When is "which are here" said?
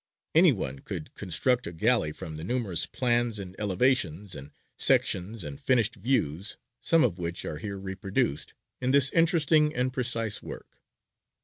7.19-7.77